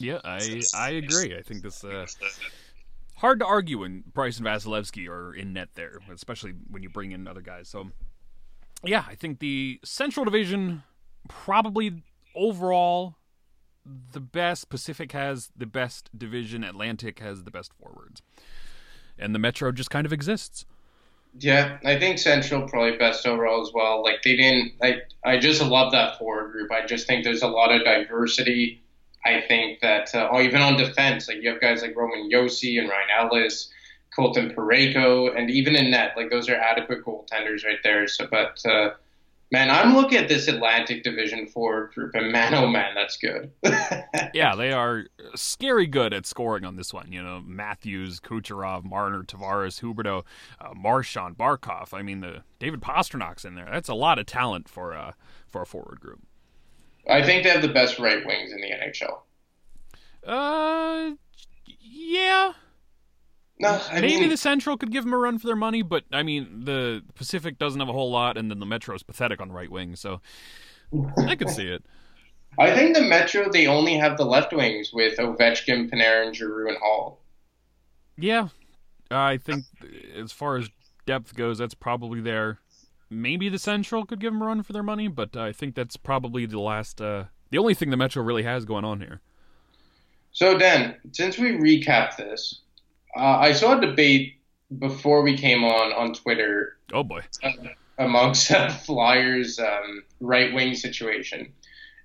[0.00, 1.36] Yeah, I I agree.
[1.36, 2.06] I think this uh,
[3.16, 7.12] hard to argue when Price and Vasilevskiy are in net there, especially when you bring
[7.12, 7.68] in other guys.
[7.68, 7.90] So
[8.82, 10.82] yeah, I think the Central Division
[11.28, 12.02] probably
[12.34, 13.16] overall
[13.84, 14.68] the best.
[14.68, 16.64] Pacific has the best division.
[16.64, 18.22] Atlantic has the best forwards.
[19.18, 20.66] And the Metro just kind of exists.
[21.36, 24.02] Yeah, I think Central probably best overall as well.
[24.02, 24.72] Like they didn't.
[24.82, 26.70] I I just love that forward group.
[26.70, 28.80] I just think there's a lot of diversity.
[29.26, 32.78] I think that uh, oh, even on defense, like you have guys like Roman Josi
[32.78, 33.68] and Ryan Ellis,
[34.14, 38.06] Colton Parayko, and even in net, like those are adequate goaltenders right there.
[38.06, 38.90] So, but uh,
[39.50, 43.52] Man, I'm looking at this Atlantic Division Four group, and man, oh man, that's good.
[44.34, 45.04] yeah, they are
[45.34, 47.12] scary good at scoring on this one.
[47.12, 50.24] You know, Matthews, Kucherov, Marner, Tavares, Huberdeau,
[50.60, 51.92] uh, Marchand, Barkov.
[51.92, 53.68] I mean, the David Pastrnak's in there.
[53.70, 55.12] That's a lot of talent for uh,
[55.46, 56.20] for a forward group.
[57.08, 59.20] I think they have the best right wings in the NHL.
[60.26, 61.14] Uh,
[61.66, 62.54] yeah.
[63.58, 66.04] No, I maybe mean, the Central could give them a run for their money, but
[66.12, 69.40] I mean the Pacific doesn't have a whole lot, and then the Metro is pathetic
[69.40, 70.20] on right wing, so
[71.18, 71.84] I could see it.
[72.58, 76.78] I think the Metro they only have the left wings with Ovechkin, Panarin, Giroux, and
[76.78, 77.20] Hall.
[78.16, 78.48] Yeah,
[79.10, 79.64] I think
[80.16, 80.68] as far as
[81.06, 82.60] depth goes, that's probably there.
[83.10, 85.96] Maybe the Central could give them a run for their money, but I think that's
[85.96, 89.20] probably the last, uh, the only thing the Metro really has going on here.
[90.32, 92.62] So, Dan, since we recap this,
[93.16, 94.34] uh, I saw a debate
[94.78, 96.76] before we came on on Twitter.
[96.92, 97.22] Oh boy.
[97.98, 101.52] Amongst uh, Flyers um, right wing situation.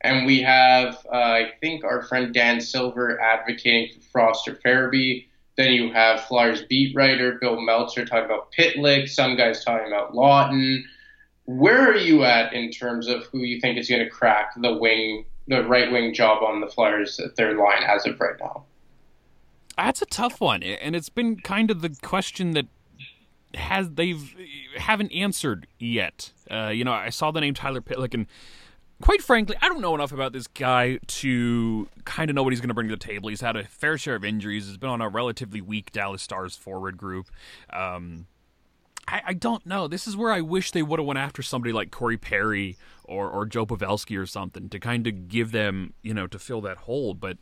[0.01, 5.25] And we have, uh, I think, our friend Dan Silver advocating for Frost or Farabee.
[5.57, 9.09] Then you have Flyers beat writer Bill Meltzer talking about Pitlick.
[9.09, 10.83] Some guys talking about Laughton.
[11.45, 14.77] Where are you at in terms of who you think is going to crack the
[14.77, 18.63] wing, the right wing job on the Flyers third line as of right now?
[19.85, 22.67] That's a tough one, and it's been kind of the question that
[23.53, 24.35] has they've
[24.77, 26.31] haven't answered yet.
[26.51, 28.27] Uh, you know, I saw the name Tyler Pitlick, and
[29.01, 32.59] quite frankly, I don't know enough about this guy to kind of know what he's
[32.59, 33.29] going to bring to the table.
[33.29, 34.67] He's had a fair share of injuries.
[34.67, 37.29] He's been on a relatively weak Dallas Stars forward group.
[37.71, 38.27] Um,
[39.07, 39.87] I, I, don't know.
[39.87, 43.27] This is where I wish they would have went after somebody like Corey Perry or
[43.29, 46.77] or Joe Pavelski or something to kind of give them, you know, to fill that
[46.77, 47.13] hole.
[47.15, 47.37] But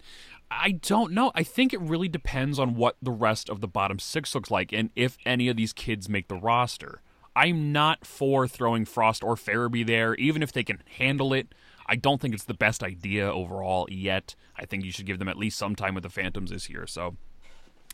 [0.49, 1.31] I don't know.
[1.35, 4.71] I think it really depends on what the rest of the bottom six looks like
[4.71, 7.01] and if any of these kids make the roster.
[7.35, 11.53] I'm not for throwing Frost or Farabee there, even if they can handle it.
[11.85, 14.35] I don't think it's the best idea overall yet.
[14.57, 16.87] I think you should give them at least some time with the Phantoms this year.
[16.87, 17.15] So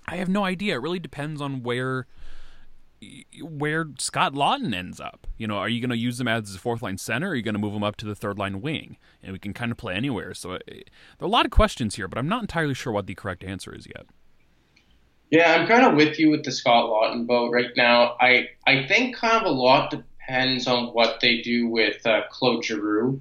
[0.08, 0.76] I have no idea.
[0.76, 2.08] It really depends on where
[3.42, 5.28] where Scott Laughton ends up.
[5.38, 7.30] You know, are you going to use him as a fourth line center?
[7.30, 8.98] Or are you going to move him up to the third line wing?
[9.22, 10.34] And we can kind of play anywhere.
[10.34, 10.90] So it, there
[11.22, 13.74] are a lot of questions here, but I'm not entirely sure what the correct answer
[13.74, 14.06] is yet.
[15.32, 18.16] Yeah, I'm kind of with you with the Scott Laughton boat right now.
[18.22, 22.64] I I think kind of a lot depends on what they do with uh, Claude
[22.64, 23.20] Giroux.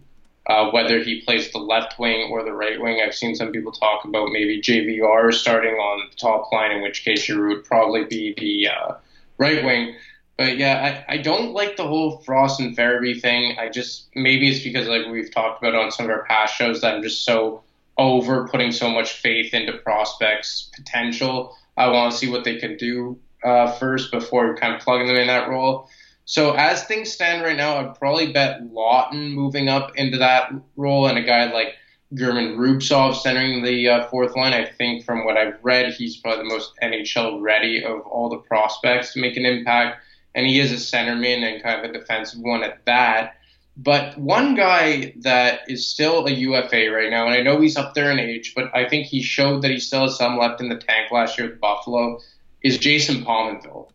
[0.48, 3.00] Uh, whether he plays the left wing or the right wing.
[3.00, 7.04] I've seen some people talk about maybe JVR starting on the top line, in which
[7.04, 8.94] case Giroux would probably be the uh,
[9.42, 9.94] right wing.
[10.38, 13.58] But yeah, I, I don't like the whole Frost and Farabee thing.
[13.58, 16.80] I just maybe it's because like we've talked about on some of our past shows
[16.80, 17.62] that I'm just so
[17.96, 21.54] over putting so much faith into prospects' potential.
[21.76, 23.18] I want to see what they can do.
[23.44, 25.88] uh, first before kind of plugging them in that role.
[26.24, 31.06] So as things stand right now, I'd probably bet Laughton moving up into that role
[31.08, 31.74] and a guy like
[32.14, 34.52] German Rubtsov centering the uh, fourth line.
[34.52, 38.38] I think from what I've read, he's probably the most NHL ready of all the
[38.38, 40.02] prospects to make an impact.
[40.34, 43.36] And he is a centerman and kind of a defensive one at that.
[43.76, 47.94] But one guy that is still a UFA right now, and I know he's up
[47.94, 50.68] there in age, but I think he showed that he still has some left in
[50.68, 52.20] the tank last year with Buffalo,
[52.62, 53.88] is Jason Pominville.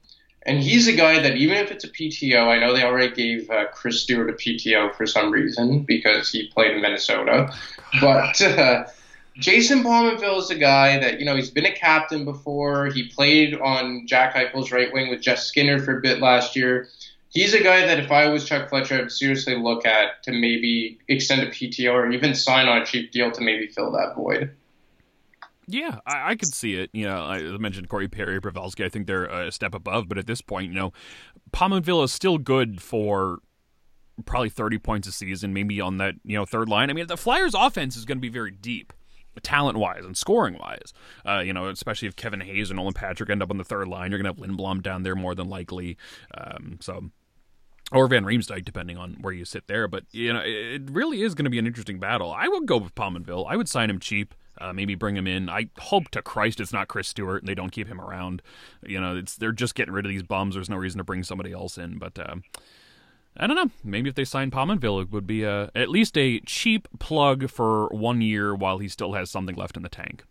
[0.48, 3.50] And he's a guy that even if it's a PTO, I know they already gave
[3.50, 7.54] uh, Chris Stewart a PTO for some reason because he played in Minnesota.
[8.00, 8.86] But uh,
[9.36, 12.86] Jason Pominville is a guy that, you know, he's been a captain before.
[12.88, 16.88] He played on Jack Eichel's right wing with Jeff Skinner for a bit last year.
[17.30, 20.98] He's a guy that if I was Chuck Fletcher, I'd seriously look at to maybe
[21.10, 24.56] extend a PTO or even sign on a cheap deal to maybe fill that void.
[25.68, 26.90] Yeah, I, I, could see it.
[26.94, 28.86] You know, I mentioned Corey Perry, Pavelski.
[28.86, 30.94] I think they're a step above, but at this point, you know,
[31.52, 33.40] Pominville is still good for
[34.26, 36.90] probably 30 points a season, maybe on that, you know, third line.
[36.90, 38.94] I mean, the Flyers offense is going to be very deep
[39.42, 40.94] talent wise and scoring wise.
[41.26, 43.88] Uh, you know, especially if Kevin Hayes and Nolan Patrick end up on the third
[43.88, 45.98] line, you're going to have Lindblom down there more than likely.
[46.36, 47.12] Um, so
[47.92, 49.88] or Van Riemsdyk, depending on where you sit there.
[49.88, 52.32] But you know, it really is going to be an interesting battle.
[52.32, 53.46] I would go with Pominville.
[53.48, 54.34] I would sign him cheap.
[54.60, 55.50] Uh, maybe bring him in.
[55.50, 58.42] I hope to Christ it's not Chris Stewart and they don't keep him around.
[58.86, 60.56] You know, it's they're just getting rid of these bums.
[60.56, 61.98] There's no reason to bring somebody else in.
[61.98, 62.36] But uh,
[63.38, 63.72] I don't know.
[63.84, 67.50] Maybe if they sign Pominville, it would be a, uh, at least a cheap plug
[67.50, 70.24] for one year while he still has something left in the tank.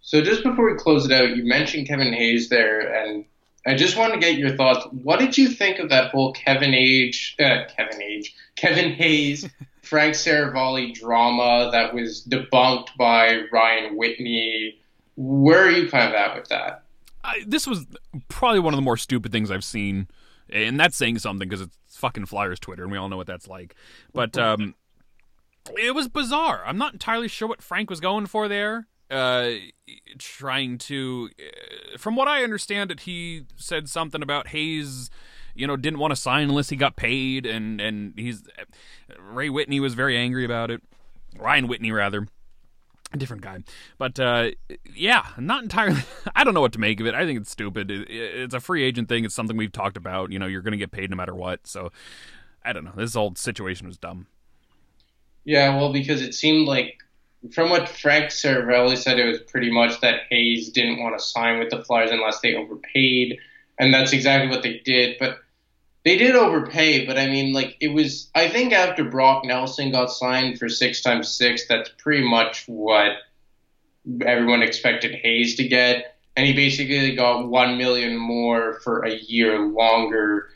[0.00, 3.24] So just before we close it out, you mentioned Kevin Hayes there, and
[3.66, 4.86] I just want to get your thoughts.
[4.92, 9.48] What did you think of that whole Kevin Age, uh, Kevin Age, Kevin Hayes,
[9.86, 14.78] Frank Seravalli drama that was debunked by Ryan Whitney?
[15.16, 16.84] Where are you kind of at with that?
[17.24, 17.86] I, this was
[18.28, 20.08] probably one of the more stupid things I've seen,
[20.50, 23.48] and that's saying something because it's fucking Flyers Twitter, and we all know what that's
[23.48, 23.74] like.
[24.12, 24.74] But um,
[25.76, 26.62] it was bizarre.
[26.64, 29.52] I'm not entirely sure what Frank was going for there uh,
[30.18, 35.10] trying to, uh, from what I understand, it he said something about Hayes,
[35.56, 38.42] you know, didn't want to sign unless he got paid, and and he's
[39.18, 40.82] Ray Whitney was very angry about it.
[41.38, 42.26] Ryan Whitney, rather.
[43.12, 43.62] A different guy,
[43.98, 44.50] but uh,
[44.92, 46.02] yeah, not entirely.
[46.34, 47.14] I don't know what to make of it.
[47.14, 47.88] I think it's stupid.
[47.88, 49.24] It, it's a free agent thing.
[49.24, 50.32] It's something we've talked about.
[50.32, 51.68] You know, you're going to get paid no matter what.
[51.68, 51.92] So,
[52.64, 52.92] I don't know.
[52.96, 54.26] This whole situation was dumb.
[55.44, 56.98] Yeah, well, because it seemed like
[57.52, 61.58] from what Frank Seravalli said, it was pretty much that Hayes didn't want to sign
[61.58, 63.38] with the Flyers unless they overpaid,
[63.78, 65.16] and that's exactly what they did.
[65.18, 65.38] But
[66.06, 67.04] they did overpay.
[67.04, 68.30] But I mean, like it was.
[68.34, 73.12] I think after Brock Nelson got signed for six times six, that's pretty much what
[74.24, 79.58] everyone expected Hayes to get, and he basically got one million more for a year
[79.58, 80.48] longer.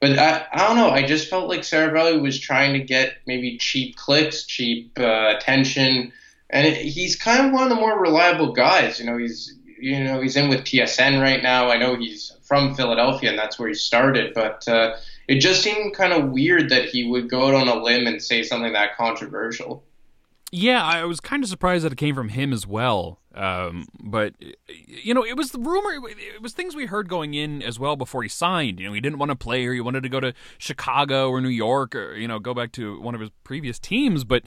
[0.00, 0.90] But I, I don't know.
[0.90, 6.12] I just felt like Seravalli was trying to get maybe cheap clicks, cheap uh, attention
[6.52, 9.00] and it, he's kind of one of the more reliable guys.
[9.00, 11.68] You know, he's you know he's in with TSN right now.
[11.70, 15.94] I know he's from Philadelphia and that's where he started, but uh, it just seemed
[15.94, 18.96] kind of weird that he would go out on a limb and say something that
[18.96, 19.84] controversial.
[20.54, 23.18] Yeah, I was kind of surprised that it came from him as well.
[23.34, 24.34] Um, but
[24.68, 26.06] you know, it was the rumor.
[26.08, 28.78] It was things we heard going in as well before he signed.
[28.78, 29.72] You know, he didn't want to play here.
[29.72, 33.00] He wanted to go to Chicago or New York or you know go back to
[33.00, 34.24] one of his previous teams.
[34.24, 34.44] But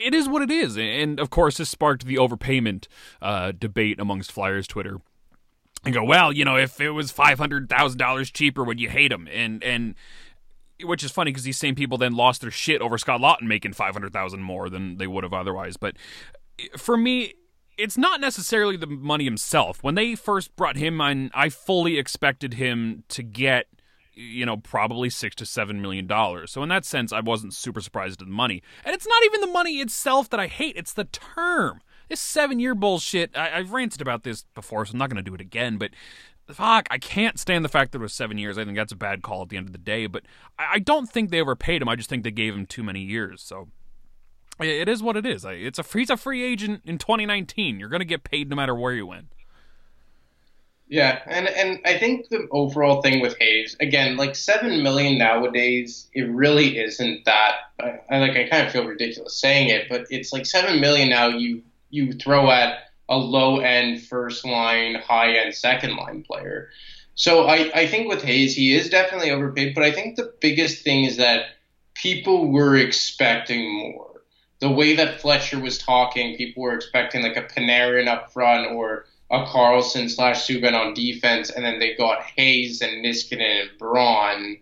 [0.00, 0.76] it is what it is.
[0.76, 2.86] And of course, this sparked the overpayment
[3.20, 5.00] uh, debate amongst Flyers Twitter.
[5.84, 8.90] And go, well, you know, if it was five hundred thousand dollars cheaper, would you
[8.90, 9.28] hate him?
[9.32, 9.94] And and
[10.82, 13.72] which is funny because these same people then lost their shit over Scott Laughton making
[13.72, 15.76] five hundred thousand more than they would have otherwise.
[15.78, 15.96] But
[16.76, 17.34] for me,
[17.78, 19.82] it's not necessarily the money himself.
[19.82, 23.66] When they first brought him on, I fully expected him to get
[24.20, 26.52] you know, probably six to seven million dollars.
[26.52, 28.62] So in that sense, I wasn't super surprised at the money.
[28.84, 31.80] And it's not even the money itself that I hate; it's the term.
[32.08, 33.36] This seven-year bullshit.
[33.36, 35.78] I, have ranted about this before, so I'm not going to do it again.
[35.78, 35.90] But
[36.52, 38.58] fuck, I can't stand the fact that it was seven years.
[38.58, 40.06] I think that's a bad call at the end of the day.
[40.06, 40.24] But
[40.58, 41.88] I, I don't think they overpaid him.
[41.88, 43.42] I just think they gave him too many years.
[43.42, 43.68] So
[44.58, 45.44] it is what it is.
[45.48, 47.80] It's a he's a free agent in 2019.
[47.80, 49.28] You're going to get paid no matter where you went.
[50.90, 56.08] Yeah, and and I think the overall thing with Hayes, again, like seven million nowadays,
[56.14, 57.58] it really isn't that.
[57.78, 61.28] I, like I kind of feel ridiculous saying it, but it's like seven million now.
[61.28, 62.78] You you throw at
[63.08, 66.70] a low end first line, high end second line player.
[67.14, 70.82] So I I think with Hayes, he is definitely overpaid, but I think the biggest
[70.82, 71.50] thing is that
[71.94, 74.22] people were expecting more.
[74.58, 79.06] The way that Fletcher was talking, people were expecting like a Panarin up front or
[79.30, 84.58] a Karlsson slash Subban on defense, and then they got Hayes and Niskanen and Braun,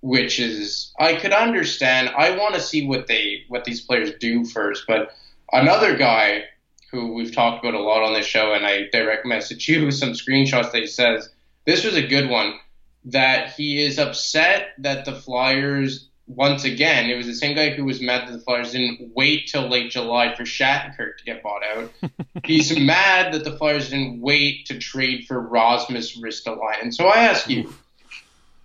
[0.00, 2.10] which is I could understand.
[2.16, 5.14] I want to see what they what these players do first, but
[5.52, 6.44] another guy
[6.90, 10.10] who we've talked about a lot on this show, and I direct message you some
[10.10, 11.30] screenshots that he says
[11.64, 12.58] this was a good one
[13.04, 17.84] that he is upset that the Flyers once again, it was the same guy who
[17.84, 21.62] was mad that the Flyers didn't wait till late July for Shattenkirk to get bought
[21.64, 21.92] out.
[22.44, 26.94] He's mad that the Flyers didn't wait to trade for Rasmus Ristolainen.
[26.94, 27.72] So I ask you,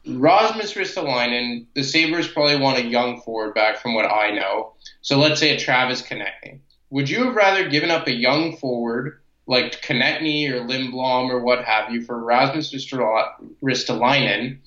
[0.05, 4.73] Rasmus Ristolainen, the Sabres probably want a young forward back from what I know.
[5.01, 6.59] So let's say a Travis Konecny.
[6.89, 11.65] Would you have rather given up a young forward like Konecny or Lindblom or what
[11.65, 14.59] have you for Rasmus Ristolainen,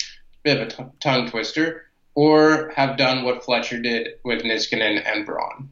[0.42, 1.84] bit of a t- tongue twister,
[2.20, 5.70] or have done what Fletcher did with Niskanen and Braun.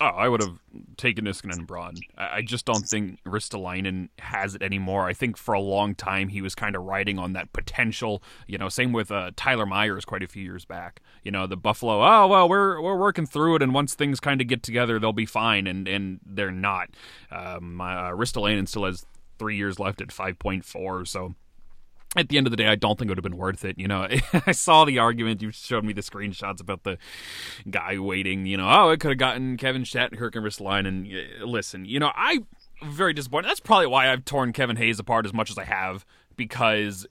[0.00, 0.58] Oh, I would have
[0.96, 1.94] taken Niskanen and Braun.
[2.18, 5.06] I just don't think Ristolainen has it anymore.
[5.06, 8.20] I think for a long time he was kind of riding on that potential.
[8.48, 11.02] You know, same with uh, Tyler Myers quite a few years back.
[11.22, 12.02] You know, the Buffalo.
[12.02, 15.12] Oh well, we're we're working through it, and once things kind of get together, they'll
[15.12, 16.88] be fine, and and they're not.
[17.30, 19.06] Um, uh, Ristolainen still has
[19.38, 21.36] three years left at five point four, so
[22.16, 23.78] at the end of the day, I don't think it would have been worth it.
[23.78, 24.08] You know,
[24.46, 25.42] I saw the argument.
[25.42, 26.98] You showed me the screenshots about the
[27.70, 28.46] guy waiting.
[28.46, 30.86] You know, oh, it could have gotten Kevin Shattenkirk and Ristolainen.
[30.86, 32.40] And listen, you know, I
[32.82, 33.48] very disappointed.
[33.48, 36.04] That's probably why I've torn Kevin Hayes apart as much as I have
[36.36, 37.06] because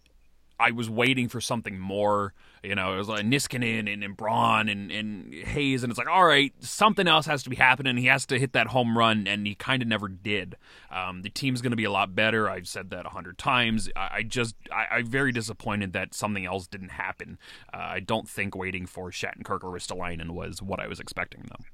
[0.60, 2.34] I was waiting for something more.
[2.64, 6.10] You know, it was like Niskanen and, and Braun and, and Hayes, and it's like,
[6.10, 7.98] all right, something else has to be happening.
[7.98, 10.56] He has to hit that home run, and he kind of never did.
[10.92, 12.50] Um, the team's going to be a lot better.
[12.50, 13.90] I've said that a hundred times.
[13.96, 17.38] I, I just, I, am very disappointed that something else didn't happen.
[17.74, 21.66] Uh, I don't think waiting for Shattenkirk or Ristolainen was what I was expecting, though.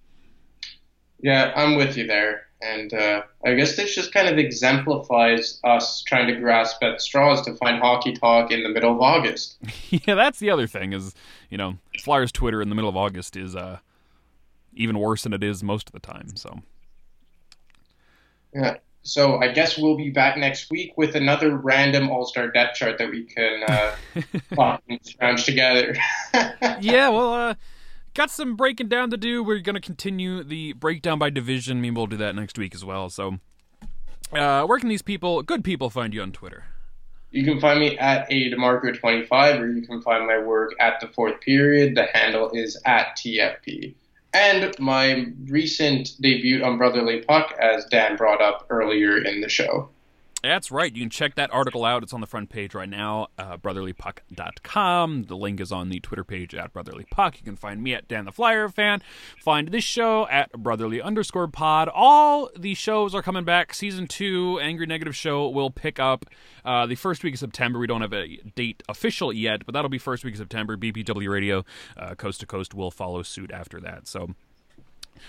[1.19, 2.45] Yeah, I'm with you there.
[2.61, 7.41] And uh, I guess this just kind of exemplifies us trying to grasp at straws
[7.43, 9.57] to find hockey talk in the middle of August.
[9.89, 11.13] yeah, that's the other thing is,
[11.49, 13.79] you know, Flyers Twitter in the middle of August is uh,
[14.73, 16.35] even worse than it is most of the time.
[16.35, 16.59] So.
[18.53, 18.77] Yeah.
[19.03, 22.97] So I guess we'll be back next week with another random All Star depth chart
[22.97, 25.95] that we can uh, scrounge together.
[26.79, 27.09] yeah.
[27.09, 27.33] Well.
[27.33, 27.55] Uh,
[28.15, 29.43] got some breaking down to do.
[29.43, 31.81] We're going to continue the breakdown by division.
[31.81, 33.09] Maybe we'll do that next week as well.
[33.09, 33.37] So,
[34.33, 36.63] uh, where can these people, good people, find you on Twitter?
[37.31, 41.07] You can find me at a demarco25, or you can find my work at the
[41.09, 41.95] fourth period.
[41.95, 43.93] The handle is at TFP.
[44.33, 49.89] And my recent debut on Brotherly Puck, as Dan brought up earlier in the show.
[50.45, 50.95] That's right.
[50.95, 52.03] You can check that article out.
[52.03, 55.23] It's on the front page right now, uh, brotherlypuck.com.
[55.23, 57.37] The link is on the Twitter page at brotherlypuck.
[57.37, 59.01] You can find me at Dan the Flyer fan.
[59.41, 61.89] Find this show at brotherly underscore pod.
[61.91, 63.73] All the shows are coming back.
[63.73, 66.25] Season two, Angry Negative Show, will pick up
[66.63, 67.79] uh, the first week of September.
[67.79, 70.77] We don't have a date official yet, but that'll be first week of September.
[70.77, 71.65] BPW Radio,
[71.97, 74.07] uh, Coast to Coast, will follow suit after that.
[74.07, 74.35] So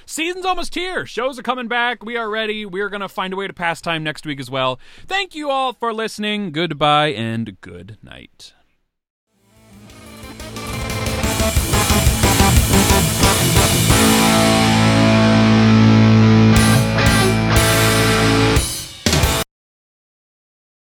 [0.04, 1.06] Season's almost here.
[1.06, 2.04] Shows are coming back.
[2.04, 2.66] We are ready.
[2.66, 4.78] We're going to find a way to pass time next week as well.
[5.06, 6.52] Thank you all for listening.
[6.52, 8.52] Goodbye and good night.